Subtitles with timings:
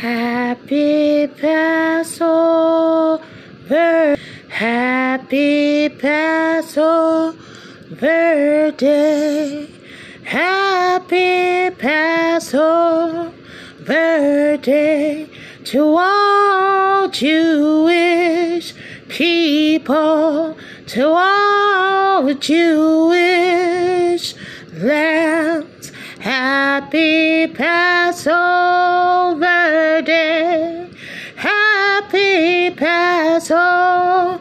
[0.00, 3.20] Happy Passover,
[4.48, 7.36] Happy Passover
[8.78, 9.68] Day,
[10.24, 13.30] Happy Passover
[14.56, 15.28] Day
[15.64, 18.72] to all Jewish
[19.10, 20.56] people,
[20.86, 24.34] to all Jewish
[24.72, 25.69] land.
[26.80, 28.32] Happy Passover
[30.00, 30.88] Day.
[31.36, 34.40] Happy Passover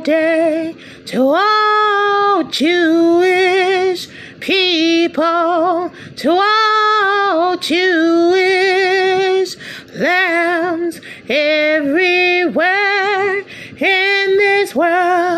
[0.00, 0.76] Day
[1.06, 4.08] to all Jewish
[4.40, 9.56] people, to all Jewish
[9.94, 12.66] lambs everywhere
[13.78, 15.29] in this world.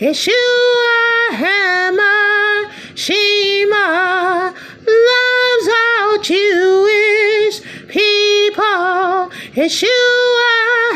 [0.00, 4.54] Yeshua Hammer Shema
[4.86, 9.28] loves all Jewish people.
[9.52, 10.52] Yeshua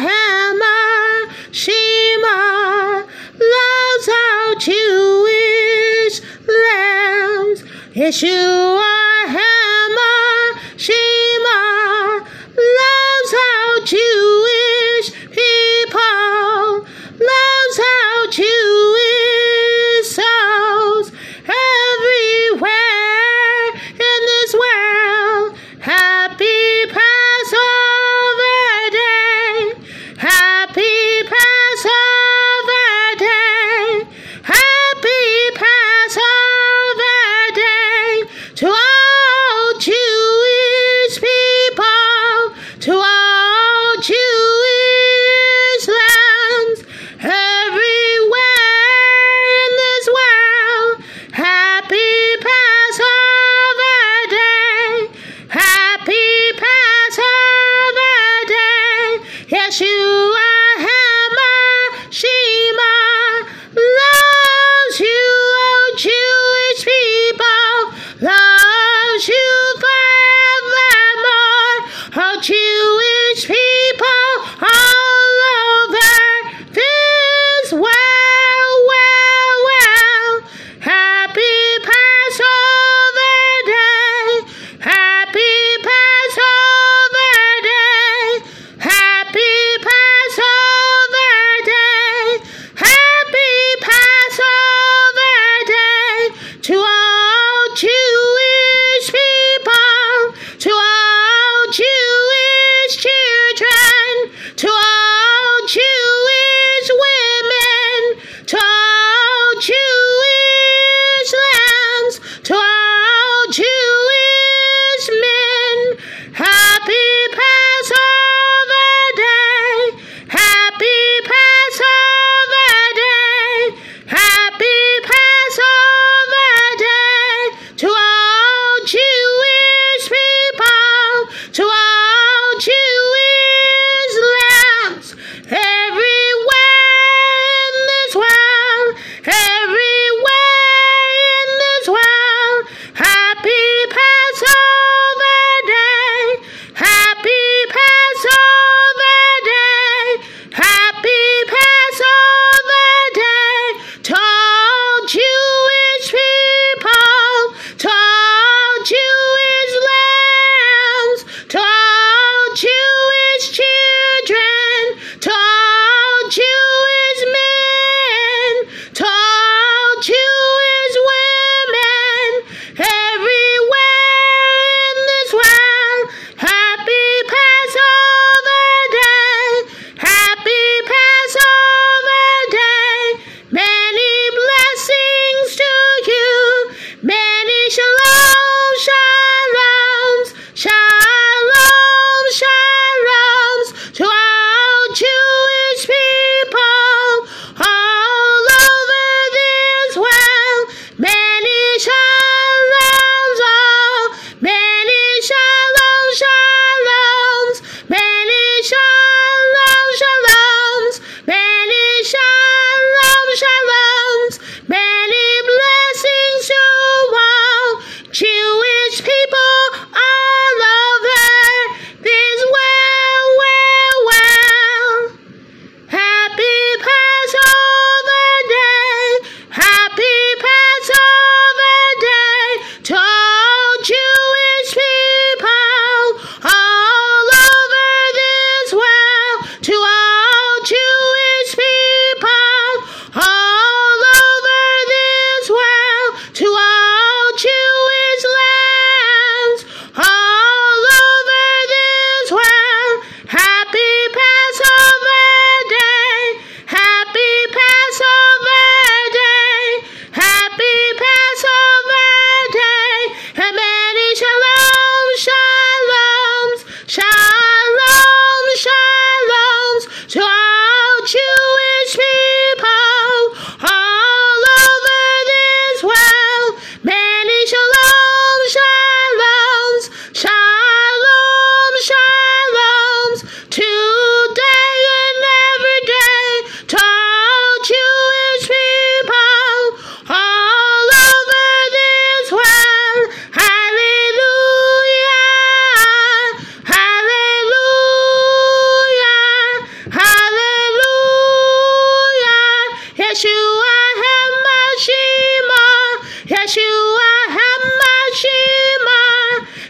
[0.06, 3.04] Hammer Shema
[3.54, 7.62] loves all Jewish lambs.
[7.94, 8.93] Yeshua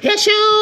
[0.04, 0.53] tissue.